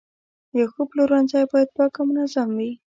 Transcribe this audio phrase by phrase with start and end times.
[0.57, 2.71] یو ښه پلورنځی باید پاک او منظم وي.